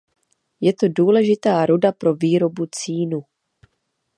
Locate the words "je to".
0.61-0.85